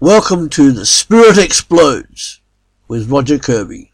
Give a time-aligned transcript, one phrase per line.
[0.00, 2.40] Welcome to The Spirit Explodes
[2.86, 3.90] with Roger Kirby.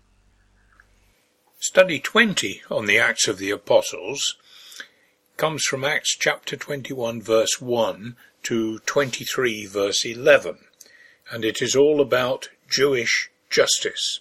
[1.59, 4.37] Study 20 on the Acts of the Apostles
[5.39, 10.59] comes from Acts chapter 21 verse 1 to 23 verse 11
[11.33, 14.21] and it is all about Jewish justice.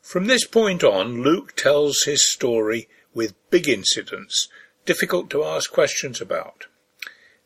[0.00, 4.48] From this point on, Luke tells his story with big incidents,
[4.86, 6.68] difficult to ask questions about.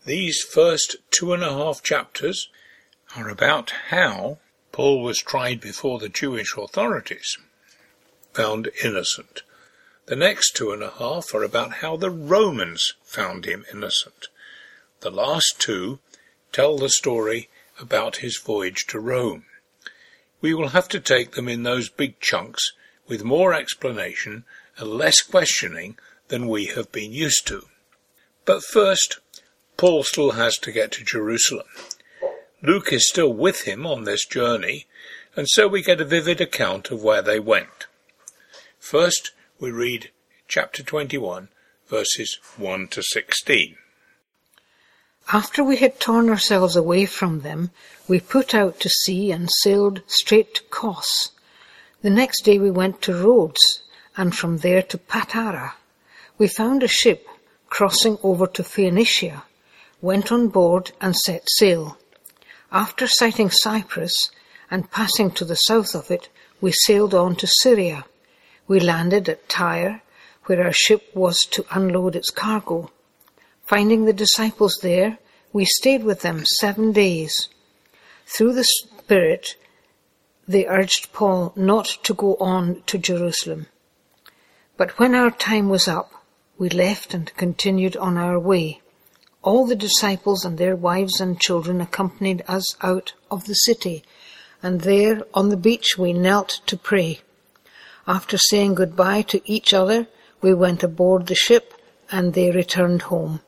[0.07, 2.49] These first two and a half chapters
[3.17, 4.39] are about how
[4.73, 7.37] Paul was tried before the Jewish authorities,
[8.33, 9.43] found innocent.
[10.07, 14.29] The next two and a half are about how the Romans found him innocent.
[15.01, 15.99] The last two
[16.53, 17.49] tell the story
[17.81, 19.45] about his voyage to Rome.
[20.41, 22.73] We will have to take them in those big chunks
[23.07, 24.45] with more explanation
[24.77, 27.67] and less questioning than we have been used to.
[28.45, 29.19] But first,
[29.77, 31.67] Paul still has to get to Jerusalem.
[32.63, 34.87] Luke is still with him on this journey,
[35.35, 37.87] and so we get a vivid account of where they went.
[38.79, 40.11] First, we read
[40.47, 41.49] chapter 21,
[41.89, 43.77] verses 1 to 16.
[45.33, 47.71] After we had torn ourselves away from them,
[48.07, 51.31] we put out to sea and sailed straight to Kos.
[52.03, 53.83] The next day we went to Rhodes,
[54.19, 55.73] and from there to Patara.
[56.37, 57.27] We found a ship
[57.71, 59.45] crossing over to Phoenicia,
[60.03, 61.97] went on board and set sail.
[62.73, 64.31] After sighting Cyprus
[64.71, 66.29] and passing to the south of it,
[66.61, 68.05] we sailed on to Syria.
[68.69, 70.03] We landed at Tyre,
[70.45, 72.93] where our ship was to unload its cargo.
[73.65, 75.19] Finding the disciples there,
[75.53, 77.49] we stayed with them seven days.
[78.27, 79.57] Through the Spirit,
[80.47, 83.67] they urged Paul not to go on to Jerusalem.
[84.77, 86.13] But when our time was up,
[86.57, 88.81] we left and continued on our way.
[89.43, 94.05] All the disciples and their wives and children accompanied us out of the city,
[94.63, 97.21] and there on the beach we knelt to pray.
[98.07, 100.09] After saying goodbye to each other,
[100.43, 101.73] we went aboard the ship
[102.11, 103.41] and they returned home.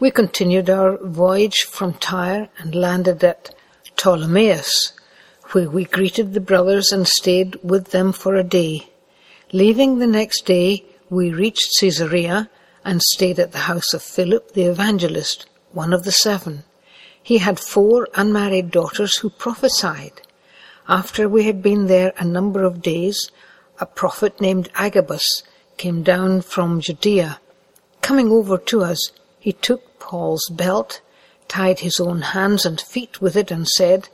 [0.00, 3.54] We continued our voyage from Tyre and landed at
[3.96, 4.92] Ptolemais,
[5.52, 8.88] where we greeted the brothers and stayed with them for a day.
[9.52, 12.50] Leaving the next day, we reached Caesarea
[12.88, 16.64] and stayed at the house of Philip the evangelist, one of the seven.
[17.22, 20.22] He had four unmarried daughters who prophesied.
[20.88, 23.30] After we had been there a number of days,
[23.78, 25.42] a prophet named Agabus
[25.76, 27.40] came down from Judea.
[28.00, 31.02] Coming over to us, he took Paul's belt,
[31.46, 34.08] tied his own hands and feet with it, and said,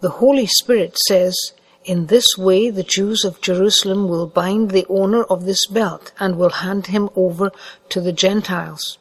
[0.00, 1.54] The Holy Spirit says,
[1.84, 6.36] In this way the Jews of Jerusalem will bind the owner of this belt and
[6.36, 7.52] will hand him over
[7.88, 8.98] to the Gentiles.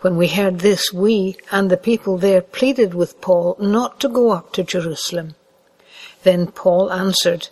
[0.00, 4.32] When we heard this, we and the people there pleaded with Paul not to go
[4.32, 5.36] up to Jerusalem.
[6.24, 7.48] Then Paul answered,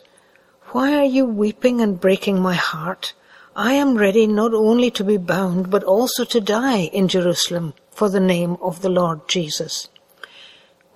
[0.73, 3.15] Why are you weeping and breaking my heart?
[3.55, 8.09] I am ready not only to be bound, but also to die in Jerusalem for
[8.09, 9.89] the name of the Lord Jesus.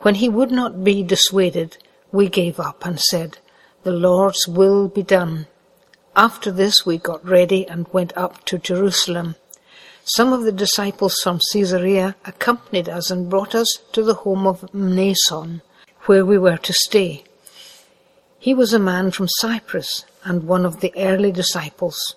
[0.01, 1.79] When he would not be dissuaded,
[2.13, 3.39] we gave up and said,
[3.83, 5.47] The Lord's will be done.
[6.15, 9.37] After this, we got ready and went up to Jerusalem.
[10.05, 14.61] Some of the disciples from Caesarea accompanied us and brought us to the home of
[14.73, 15.63] Mnason,
[16.03, 17.25] where we were to stay.
[18.39, 22.15] He was a man from Cyprus and one of the early disciples.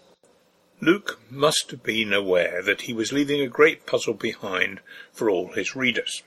[0.81, 4.79] Luke must have been aware that he was leaving a great puzzle behind
[5.11, 6.23] for all his readers.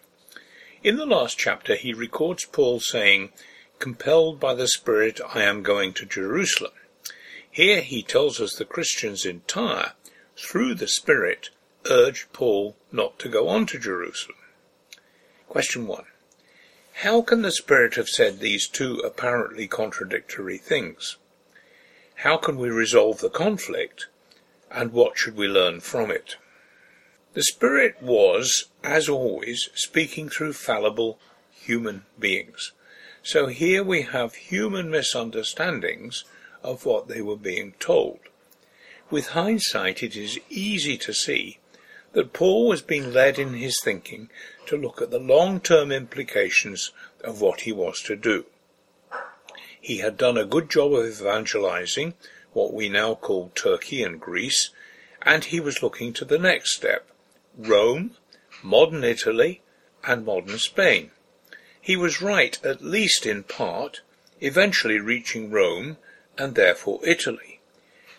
[0.82, 3.30] In the last chapter, he records Paul saying,
[3.82, 6.70] Compelled by the Spirit, I am going to Jerusalem.
[7.50, 9.94] Here he tells us the Christians in Tyre,
[10.37, 11.50] through the Spirit,
[11.91, 14.38] urged Paul not to go on to Jerusalem.
[15.48, 16.04] Question 1.
[17.03, 21.16] How can the Spirit have said these two apparently contradictory things?
[22.19, 24.06] How can we resolve the conflict
[24.70, 26.37] and what should we learn from it?
[27.34, 31.19] The Spirit was, as always, speaking through fallible
[31.50, 32.70] human beings.
[33.24, 36.24] So here we have human misunderstandings
[36.62, 38.19] of what they were being told.
[39.10, 41.58] With hindsight, it is easy to see
[42.12, 44.28] that Paul was being led in his thinking
[44.66, 46.90] to look at the long-term implications
[47.22, 48.46] of what he was to do.
[49.80, 52.14] He had done a good job of evangelizing
[52.52, 54.70] what we now call Turkey and Greece,
[55.22, 57.08] and he was looking to the next step,
[57.56, 58.16] Rome,
[58.62, 59.62] modern Italy,
[60.04, 61.12] and modern Spain.
[61.84, 64.02] He was right, at least in part,
[64.40, 65.99] eventually reaching Rome,
[66.38, 67.58] and therefore Italy.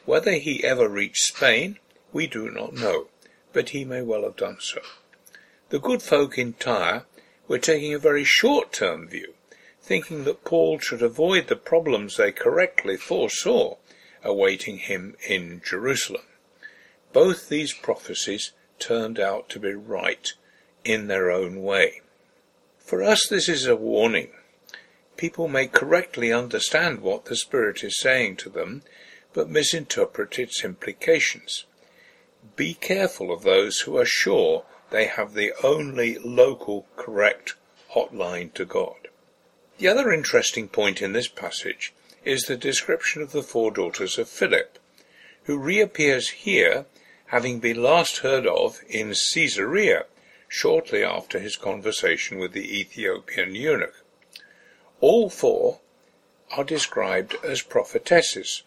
[0.03, 1.79] Whether he ever reached Spain,
[2.11, 3.07] we do not know,
[3.53, 4.81] but he may well have done so.
[5.69, 7.05] The good folk in Tyre
[7.47, 9.33] were taking a very short-term view,
[9.81, 13.77] thinking that Paul should avoid the problems they correctly foresaw
[14.25, 16.25] awaiting him in Jerusalem.
[17.13, 20.33] Both these prophecies turned out to be right
[20.83, 22.01] in their own way.
[22.83, 24.31] For us, this is a warning.
[25.15, 28.83] People may correctly understand what the Spirit is saying to them,
[29.31, 31.63] but misinterpret its implications.
[32.57, 37.55] Be careful of those who are sure they have the only local correct
[37.93, 39.07] hotline to God.
[39.77, 41.93] The other interesting point in this passage
[42.25, 44.77] is the description of the four daughters of Philip,
[45.43, 46.85] who reappears here
[47.27, 50.05] having been last heard of in Caesarea
[50.55, 54.03] shortly after his conversation with the Ethiopian eunuch.
[55.01, 55.79] All four
[56.51, 58.61] are described as prophetesses.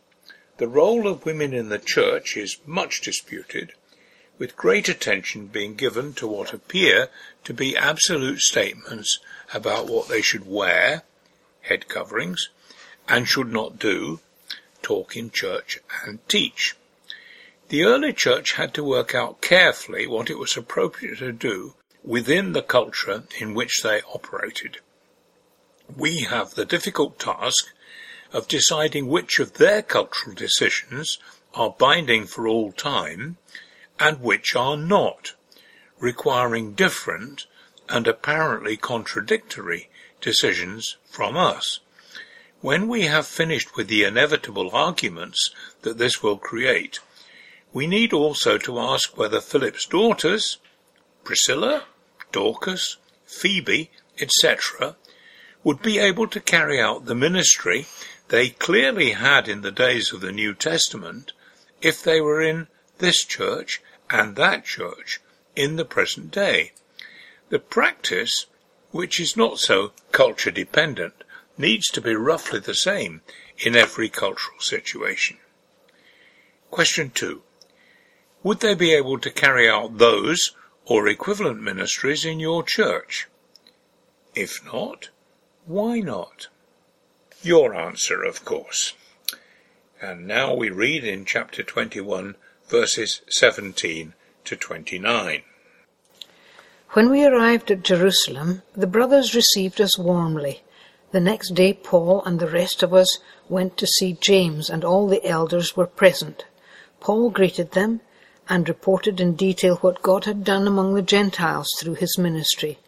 [0.57, 3.73] The role of women in the church is much disputed,
[4.37, 7.09] with great attention being given to what appear
[7.45, 9.21] to be absolute statements
[9.55, 11.05] about what they should wear,
[11.61, 12.49] head coverings,
[13.09, 14.19] and should not do,
[14.83, 16.75] talk in church and teach.
[17.69, 21.75] The early church had to work out carefully what it was appropriate to do
[22.07, 24.79] within the culture in which they operated.
[25.95, 27.73] We have the difficult task
[28.33, 31.19] of deciding which of their cultural decisions
[31.55, 33.39] are binding for all time
[33.99, 35.35] and which are not,
[35.99, 37.47] requiring different
[37.89, 39.89] and apparently contradictory
[40.21, 41.81] decisions from us.
[42.61, 45.51] When we have finished with the inevitable arguments
[45.83, 47.01] that this will create,
[47.73, 50.59] we need also to ask whether Philip's daughters,
[51.25, 51.85] Priscilla,
[52.33, 53.91] Dorcas, Phoebe,
[54.21, 54.97] etc.,
[55.65, 57.87] would be able to carry out the ministry
[58.29, 61.33] they clearly had in the days of the New Testament
[61.83, 62.69] if they were in
[62.99, 63.81] this church
[64.11, 65.21] and that church
[65.55, 66.73] in the present day.
[67.49, 68.47] The practice,
[68.91, 71.15] which is not so culture dependent,
[71.59, 73.23] needs to be roughly the same
[73.59, 75.39] in every cultural situation.
[76.71, 77.43] Question 2.
[78.43, 80.53] Would they be able to carry out those
[80.87, 83.29] or equivalent ministries in your church?
[84.35, 85.11] If not,
[85.67, 86.47] why not?
[87.43, 88.95] Your answer, of course.
[90.01, 92.37] And now we read in chapter 21,
[92.69, 95.43] verses 17 to 29.
[96.91, 100.63] When we arrived at Jerusalem, the brothers received us warmly.
[101.13, 103.19] The next day, Paul and the rest of us
[103.49, 106.45] went to see James, and all the elders were present.
[107.01, 108.01] Paul greeted them
[108.49, 112.79] and reported in detail what God had done among the Gentiles through his ministry.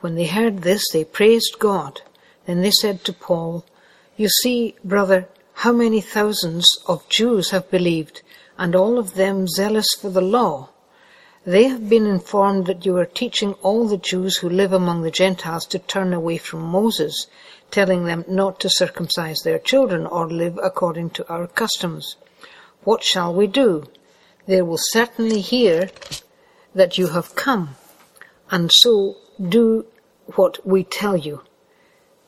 [0.00, 2.02] When they heard this, they praised God.
[2.46, 3.64] Then they said to Paul,
[4.16, 8.22] You see, brother, how many thousands of Jews have believed,
[8.56, 10.68] and all of them zealous for the law.
[11.44, 15.10] They have been informed that you are teaching all the Jews who live among the
[15.10, 17.26] Gentiles to turn away from Moses,
[17.70, 22.16] telling them not to circumcise their children or live according to our customs.
[22.84, 23.84] What shall we do?
[24.48, 25.90] They will certainly hear
[26.74, 27.76] that you have come,
[28.50, 29.84] and so do
[30.36, 31.42] what we tell you.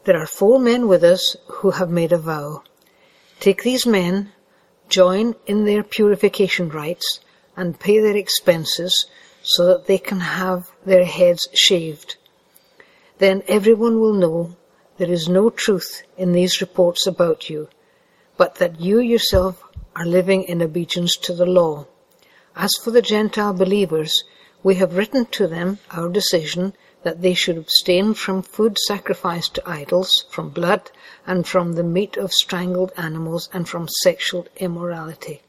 [0.05, 2.63] There are four men with us who have made a vow.
[3.41, 4.33] Take these men,
[4.91, 7.21] join in their purification rites,
[7.57, 9.07] and pay their expenses
[9.43, 12.19] so that they can have their heads shaved.
[13.17, 14.57] Then everyone will know
[14.99, 17.71] there is no truth in these reports about you,
[18.37, 19.65] but that you yourself
[19.97, 21.87] are living in obedience to the law.
[22.57, 24.25] As for the Gentile believers,
[24.63, 29.71] we have written to them our decision that they should abstain from food sacrificed to
[29.71, 30.91] idols, from blood,
[31.27, 35.41] and from the meat of strangled animals, and from sexual immorality.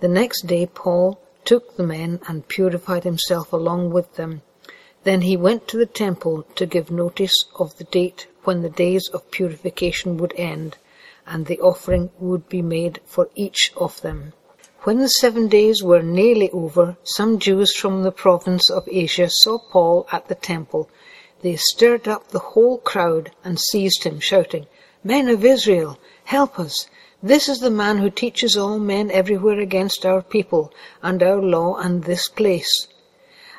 [0.00, 4.42] The next day Paul took the men and purified himself along with them.
[5.04, 9.08] Then he went to the temple to give notice of the date when the days
[9.08, 10.76] of purification would end,
[11.26, 14.32] and the offering would be made for each of them.
[14.84, 19.58] When the seven days were nearly over, some Jews from the province of Asia saw
[19.58, 20.88] Paul at the temple.
[21.42, 24.66] They stirred up the whole crowd and seized him, shouting,
[25.04, 26.86] Men of Israel, help us!
[27.22, 30.72] This is the man who teaches all men everywhere against our people
[31.02, 32.88] and our law and this place.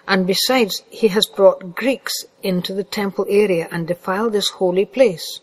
[0.07, 5.39] And besides, he has brought Greeks into the temple area and defiled this holy place.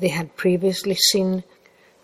[0.00, 1.44] They had previously seen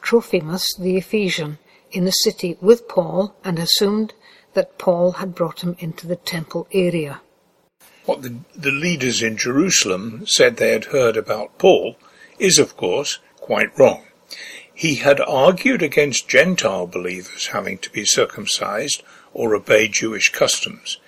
[0.02, 1.59] Trophimus the Ephesian
[1.93, 4.12] in the city with Paul and assumed
[4.55, 7.21] that Paul had brought him into the temple area.
[8.07, 11.97] What the, the leaders in Jerusalem said they had heard about Paul
[12.38, 14.05] is, of course, quite wrong.
[14.73, 19.02] He had argued against Gentile believers having to be circumcised
[19.33, 20.99] or obey Jewish customs,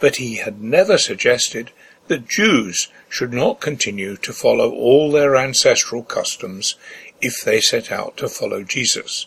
[0.00, 1.72] but he had never suggested
[2.08, 6.76] that Jews should not continue to follow all their ancestral customs
[7.20, 9.26] if they set out to follow Jesus.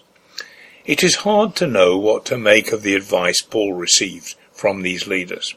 [0.89, 5.05] It is hard to know what to make of the advice Paul received from these
[5.05, 5.53] leaders.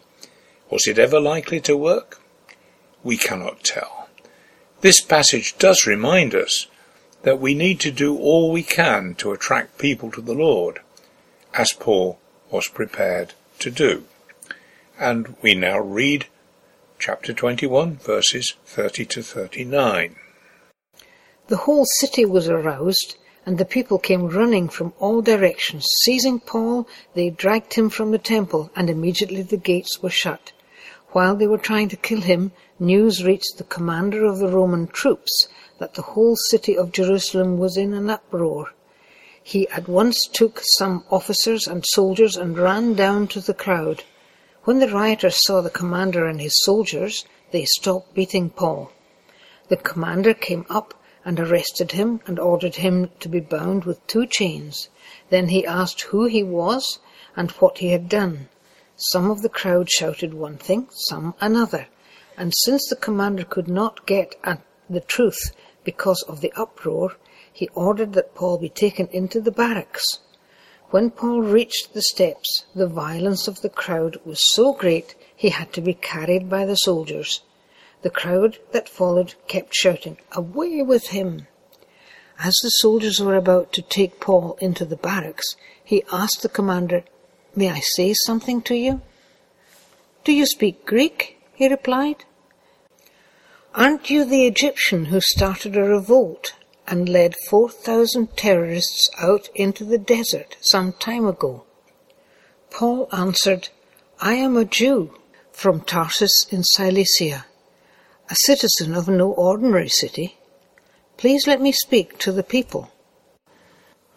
[0.69, 2.21] Was it ever likely to work?
[3.03, 4.11] We cannot tell.
[4.83, 6.67] This passage does remind us
[7.23, 10.81] that we need to do all we can to attract people to the Lord,
[11.55, 12.19] as Paul
[12.51, 14.05] was prepared to do.
[15.01, 16.27] And we now read
[16.99, 20.15] chapter 21, verses 30 to 39.
[21.49, 25.87] The whole city was aroused, and the people came running from all directions.
[26.03, 30.53] Seizing Paul, they dragged him from the temple, and immediately the gates were shut.
[31.11, 35.49] While they were trying to kill him, news reached the commander of the Roman troops
[35.79, 38.73] that the whole city of Jerusalem was in an uproar.
[39.43, 44.05] He at once took some officers and soldiers and ran down to the crowd.
[44.65, 48.93] When the rioters saw the commander and his soldiers, they stopped beating Paul.
[49.69, 50.95] The commander came up
[51.25, 54.89] and arrested him and ordered him to be bound with two chains.
[55.31, 56.99] Then he asked who he was
[57.37, 58.49] and what he had done.
[58.97, 61.89] Some of the crowd shouted one thing, some another.
[62.37, 65.53] And since the commander could not get at the truth
[65.85, 67.17] because of the uproar,
[67.53, 70.21] he ordered that Paul be taken into the barracks.
[70.91, 75.73] When Paul reached the steps, the violence of the crowd was so great he had
[75.73, 77.43] to be carried by the soldiers.
[78.03, 81.47] The crowd that followed kept shouting, Away with him!
[82.39, 87.05] As the soldiers were about to take Paul into the barracks, he asked the commander,
[87.55, 89.01] May I say something to you?
[90.25, 91.39] Do you speak Greek?
[91.55, 92.25] he replied.
[93.75, 96.55] Aren't you the Egyptian who started a revolt
[96.87, 101.65] and led 4,000 terrorists out into the desert some time ago.
[102.71, 103.69] Paul answered,
[104.21, 105.15] I am a Jew
[105.53, 107.47] from Tarsus in Cilicia,
[108.33, 110.39] a citizen of no ordinary city.
[111.19, 112.91] Please let me speak to the people.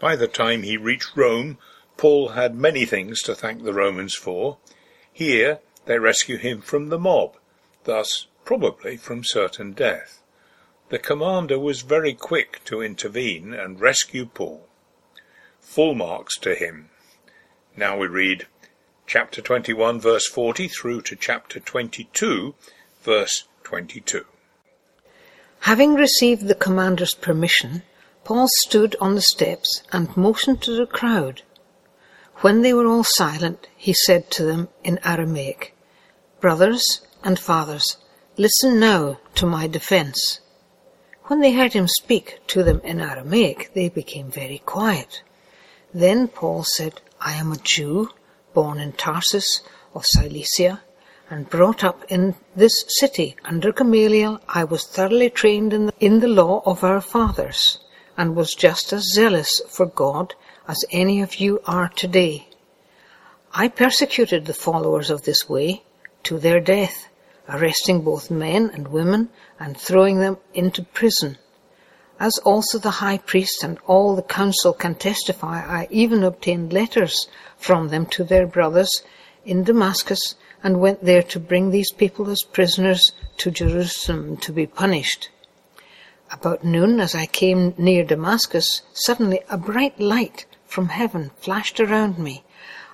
[0.00, 1.58] By the time he reached Rome,
[1.98, 4.56] Paul had many things to thank the Romans for.
[5.12, 7.36] Here they rescue him from the mob,
[7.84, 10.22] thus probably from certain death.
[10.88, 14.66] The commander was very quick to intervene and rescue Paul.
[15.60, 16.88] Full marks to him.
[17.76, 18.46] Now we read
[19.06, 22.54] chapter 21 verse 40 through to chapter 22
[23.02, 24.24] verse 22.
[25.62, 27.82] Having received the commander's permission,
[28.22, 31.42] Paul stood on the steps and motioned to the crowd.
[32.42, 35.74] When they were all silent, he said to them in Aramaic,
[36.40, 37.96] Brothers and fathers,
[38.36, 40.38] listen now to my defense.
[41.24, 45.24] When they heard him speak to them in Aramaic, they became very quiet.
[45.92, 48.10] Then Paul said, I am a Jew,
[48.54, 50.82] born in Tarsus of Cilicia,
[51.30, 54.40] and brought up in this city under Gamaliel.
[54.48, 57.78] I was thoroughly trained in the, in the law of our fathers,
[58.16, 60.34] and was just as zealous for God
[60.68, 62.48] as any of you are today.
[63.52, 65.82] I persecuted the followers of this way
[66.24, 67.08] to their death
[67.48, 69.28] arresting both men and women
[69.58, 71.38] and throwing them into prison.
[72.18, 77.28] As also the high priest and all the council can testify, I even obtained letters
[77.56, 79.02] from them to their brothers
[79.44, 80.34] in Damascus
[80.66, 85.28] and went there to bring these people as prisoners to Jerusalem to be punished.
[86.32, 92.18] About noon, as I came near Damascus, suddenly a bright light from heaven flashed around
[92.18, 92.42] me.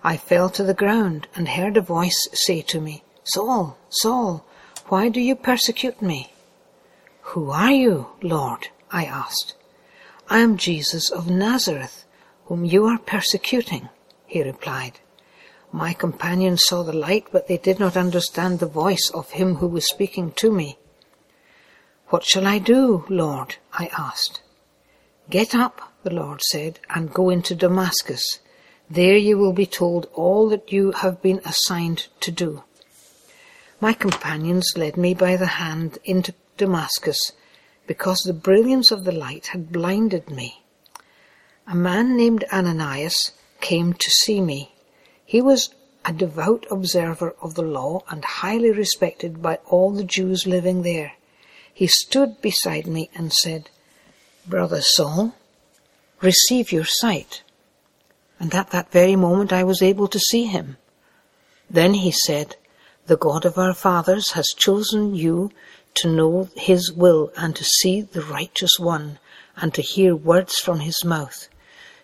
[0.04, 4.44] I fell to the ground and heard a voice say to me, Saul, Saul,
[4.88, 6.34] why do you persecute me?
[7.32, 8.68] Who are you, Lord?
[8.90, 9.54] I asked.
[10.28, 12.04] I am Jesus of Nazareth,
[12.44, 13.88] whom you are persecuting,
[14.26, 15.00] he replied.
[15.72, 19.66] My companions saw the light, but they did not understand the voice of him who
[19.66, 20.78] was speaking to me.
[22.08, 23.56] What shall I do, Lord?
[23.72, 24.42] I asked.
[25.30, 28.40] Get up, the Lord said, and go into Damascus.
[28.90, 32.64] There you will be told all that you have been assigned to do.
[33.80, 37.32] My companions led me by the hand into Damascus
[37.86, 40.62] because the brilliance of the light had blinded me.
[41.66, 44.71] A man named Ananias came to see me.
[45.32, 45.70] He was
[46.04, 51.14] a devout observer of the law and highly respected by all the Jews living there.
[51.72, 53.70] He stood beside me and said,
[54.46, 55.34] Brother Saul,
[56.20, 57.44] receive your sight.
[58.38, 60.76] And at that very moment I was able to see him.
[61.70, 62.56] Then he said,
[63.06, 65.50] the God of our fathers has chosen you
[65.94, 69.18] to know his will and to see the righteous one
[69.56, 71.48] and to hear words from his mouth.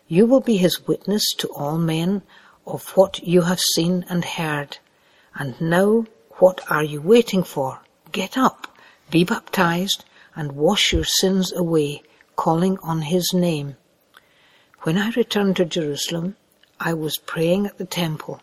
[0.07, 2.23] You will be his witness to all men
[2.69, 4.79] of what you have seen and heard.
[5.35, 6.07] And now
[6.39, 7.81] what are you waiting for?
[8.13, 8.77] Get up,
[9.11, 10.05] be baptized,
[10.37, 12.03] and wash your sins away,
[12.37, 13.77] calling on his name.
[14.83, 16.37] When I returned to Jerusalem,
[16.79, 18.41] I was praying at the temple.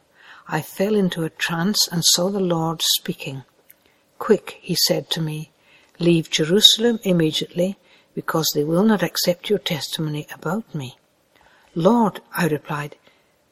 [0.48, 3.44] I fell into a trance and saw the Lord speaking.
[4.20, 5.52] Quick, he said to me,
[6.00, 7.78] leave Jerusalem immediately,
[8.14, 10.98] because they will not accept your testimony about me.
[11.74, 12.96] Lord, I replied,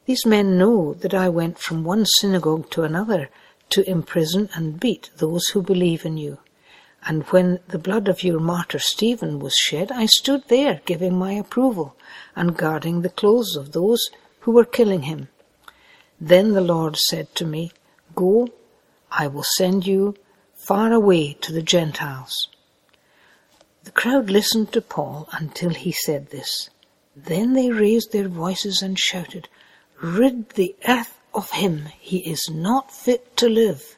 [0.06, 3.30] these men know that I went from one synagogue to another
[3.70, 6.38] to imprison and beat those who believe in you.
[7.06, 11.32] And when the blood of your martyr Stephen was shed, I stood there giving my
[11.32, 11.96] approval
[12.36, 15.28] and guarding the clothes of those who were killing him.
[16.20, 17.72] Then the Lord said to me,
[18.14, 18.48] Go,
[19.10, 20.16] I will send you
[20.54, 22.48] far away to the Gentiles.
[23.84, 26.70] The crowd listened to Paul until he said this.
[27.14, 29.48] Then they raised their voices and shouted,
[30.04, 33.96] Rid the earth of him, he is not fit to live.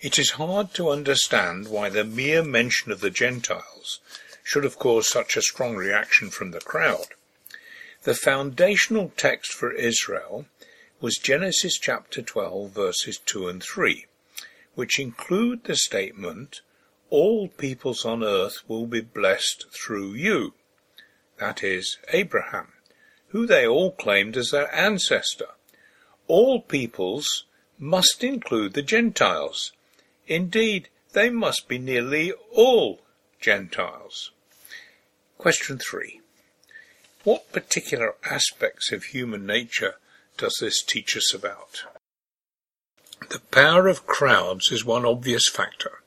[0.00, 4.00] It is hard to understand why the mere mention of the Gentiles
[4.42, 7.14] should have caused such a strong reaction from the crowd.
[8.02, 10.46] The foundational text for Israel
[11.00, 14.06] was Genesis chapter 12 verses 2 and 3,
[14.74, 16.60] which include the statement,
[17.08, 20.54] all peoples on earth will be blessed through you.
[21.38, 22.72] That is, Abraham,
[23.30, 25.48] who they all claimed as their ancestor.
[26.26, 27.44] All peoples
[27.78, 29.72] must include the Gentiles,
[30.30, 33.00] Indeed, they must be nearly all
[33.40, 34.30] Gentiles.
[35.38, 36.20] Question 3.
[37.24, 39.96] What particular aspects of human nature
[40.36, 41.82] does this teach us about?
[43.28, 46.00] The power of crowds is one obvious factor.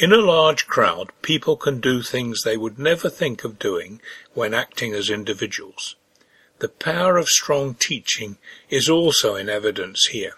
[0.00, 4.00] In a large crowd, people can do things they would never think of doing
[4.34, 5.96] when acting as individuals.
[6.62, 8.36] The power of strong teaching
[8.70, 10.34] is also in evidence here.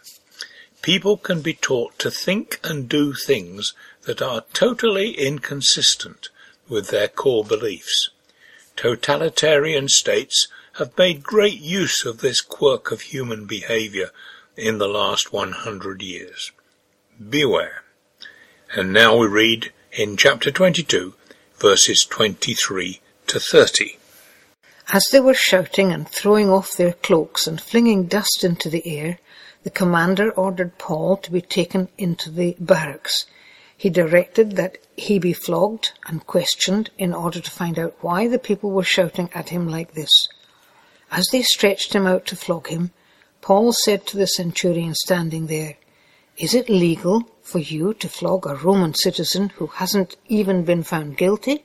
[0.80, 6.30] People can be taught to think and do things that are totally inconsistent
[6.66, 8.08] with their core beliefs.
[8.74, 14.08] Totalitarian states have made great use of this quirk of human behavior
[14.56, 16.52] in the last 100 years.
[17.20, 17.82] Beware.
[18.74, 21.12] And now we read in chapter 22,
[21.58, 23.98] verses 23 to 30.
[24.92, 29.18] As they were shouting and throwing off their cloaks and flinging dust into the air,
[29.62, 33.24] the commander ordered Paul to be taken into the barracks.
[33.76, 38.38] He directed that he be flogged and questioned in order to find out why the
[38.38, 40.28] people were shouting at him like this.
[41.10, 42.92] As they stretched him out to flog him,
[43.40, 45.76] Paul said to the centurion standing there,
[46.36, 51.16] Is it legal for you to flog a Roman citizen who hasn't even been found
[51.16, 51.64] guilty?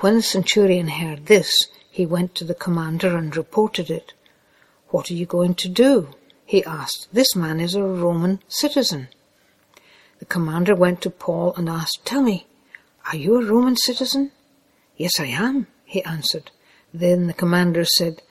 [0.00, 1.52] When the centurion heard this,
[1.90, 4.12] he went to the commander and reported it.
[4.90, 6.10] What are you going to do?
[6.46, 7.08] he asked.
[7.12, 9.08] This man is a Roman citizen.
[10.20, 12.46] The commander went to Paul and asked, Tell me,
[13.10, 14.30] are you a Roman citizen?
[14.96, 16.52] Yes, I am, he answered.
[16.94, 18.22] Then the commander said,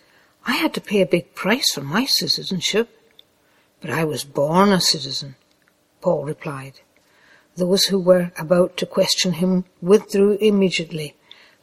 [0.46, 2.90] I had to pay a big price for my citizenship.
[3.82, 5.36] But I was born a citizen,
[6.00, 6.80] Paul replied.
[7.58, 11.16] Those who were about to question him withdrew immediately.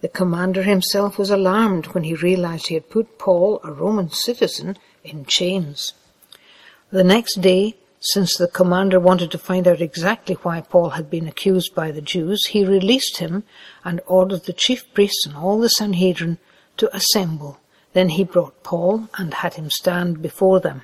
[0.05, 4.77] The commander himself was alarmed when he realized he had put Paul, a Roman citizen,
[5.03, 5.95] in chains.
[6.91, 11.27] The next day, since the commander wanted to find out exactly why Paul had been
[11.27, 13.45] accused by the Jews, he released him
[13.83, 16.37] and ordered the chief priests and all the Sanhedrin
[16.77, 17.59] to assemble.
[17.95, 20.83] Then he brought Paul and had him stand before them.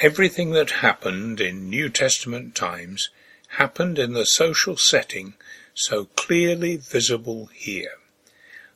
[0.00, 3.10] Everything that happened in New Testament times
[3.58, 5.34] happened in the social setting
[5.74, 7.98] so clearly visible here.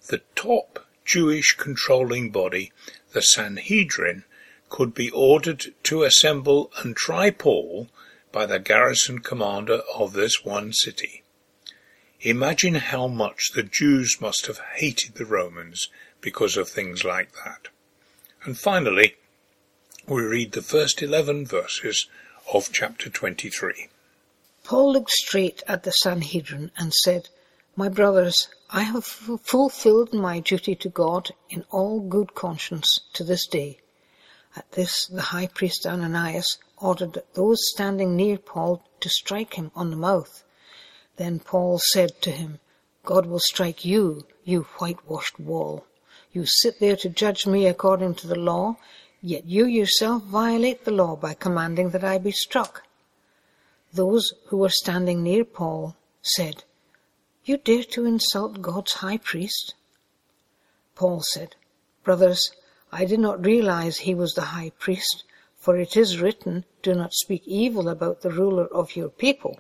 [0.09, 2.73] The top Jewish controlling body,
[3.13, 4.25] the Sanhedrin,
[4.69, 7.89] could be ordered to assemble and try Paul
[8.33, 11.23] by the garrison commander of this one city.
[12.21, 15.89] Imagine how much the Jews must have hated the Romans
[16.21, 17.69] because of things like that.
[18.45, 19.17] And finally,
[20.07, 22.09] we read the first 11 verses
[22.53, 23.89] of chapter 23.
[24.69, 27.31] Paul looked straight at the Sanhedrin and said,
[27.75, 33.47] My brothers, I have fulfilled my duty to God in all good conscience to this
[33.47, 33.79] day.
[34.55, 39.89] At this, the high priest Ananias ordered those standing near Paul to strike him on
[39.89, 40.45] the mouth.
[41.17, 42.61] Then Paul said to him,
[43.07, 45.87] God will strike you, you whitewashed wall.
[46.31, 48.77] You sit there to judge me according to the law,
[49.23, 52.83] yet you yourself violate the law by commanding that I be struck.
[53.93, 56.65] Those who were standing near Paul said,
[57.45, 59.75] You dare to insult God's high priest?
[60.95, 61.57] Paul said,
[62.05, 62.53] Brothers,
[62.93, 65.25] I did not realize he was the high priest,
[65.57, 69.59] for it is written, Do not speak evil about the ruler of your people.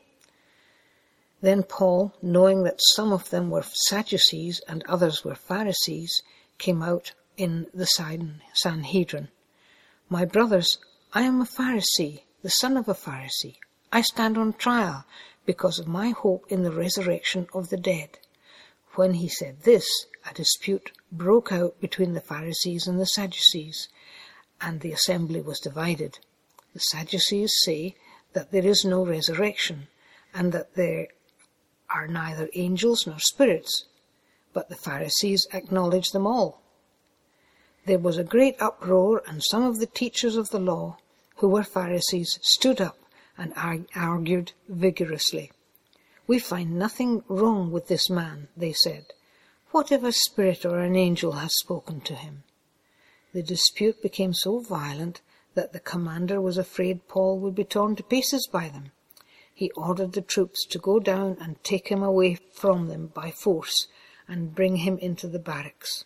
[1.41, 6.23] Then Paul, knowing that some of them were Sadducees and others were Pharisees,
[6.59, 7.87] came out in the
[8.55, 9.29] Sanhedrin.
[10.09, 10.79] My brothers,
[11.13, 13.57] I am a Pharisee, the son of a Pharisee.
[13.91, 15.07] I stand on trial
[15.47, 18.19] because of my hope in the resurrection of the dead.
[18.97, 19.89] When he said this,
[20.29, 23.89] a dispute broke out between the Pharisees and the Sadducees,
[24.61, 26.19] and the assembly was divided.
[26.75, 27.97] The Sadducees say
[28.35, 29.89] that there is no resurrection,
[30.35, 31.09] and that there
[31.89, 33.87] are neither angels nor spirits,
[34.53, 36.61] but the Pharisees acknowledge them all.
[37.87, 40.99] There was a great uproar, and some of the teachers of the law,
[41.37, 42.99] who were Pharisees, stood up
[43.39, 43.55] and
[43.95, 45.53] argued vigorously.
[46.27, 49.07] We find nothing wrong with this man, they said.
[49.71, 52.43] What if a spirit or an angel has spoken to him?
[53.33, 55.23] The dispute became so violent
[55.55, 58.93] that the commander was afraid Paul would be torn to pieces by them.
[59.55, 63.89] He ordered the troops to go down and take him away from them by force
[64.29, 66.05] and bring him into the barracks.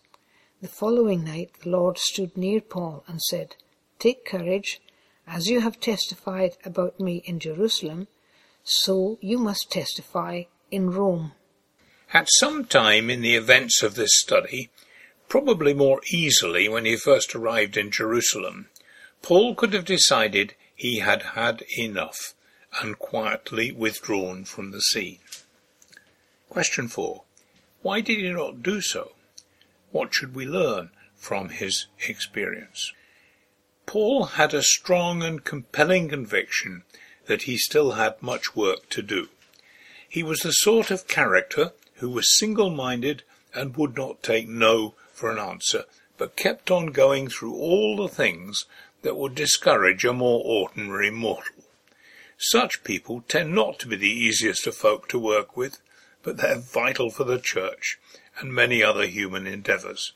[0.60, 3.56] The following night the Lord stood near Paul and said,
[3.98, 4.80] Take courage,
[5.26, 8.08] as you have testified about me in Jerusalem,
[8.64, 11.32] so you must testify in Rome.
[12.12, 14.70] At some time in the events of this study,
[15.28, 18.68] probably more easily when he first arrived in Jerusalem,
[19.22, 22.34] Paul could have decided he had had enough
[22.80, 25.20] and quietly withdrawn from the scene.
[26.48, 27.22] Question 4.
[27.82, 29.12] Why did he not do so?
[29.90, 32.92] What should we learn from his experience?
[33.86, 36.84] Paul had a strong and compelling conviction
[37.26, 39.28] that he still had much work to do.
[40.08, 43.22] He was the sort of character who was single-minded
[43.54, 45.84] and would not take no for an answer,
[46.16, 48.64] but kept on going through all the things
[49.02, 51.64] that would discourage a more ordinary mortal.
[52.38, 55.80] Such people tend not to be the easiest of folk to work with,
[56.22, 57.98] but they're vital for the church
[58.38, 60.12] and many other human endeavours.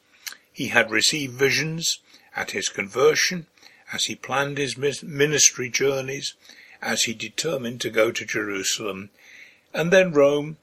[0.53, 2.01] He had received visions
[2.35, 3.47] at his conversion,
[3.93, 6.35] as he planned his ministry journeys,
[6.83, 9.11] as he determined to go to Jerusalem,
[9.73, 10.57] and then Rome,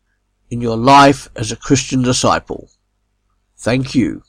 [0.50, 2.68] in your life as a Christian disciple.
[3.56, 4.22] Thank you.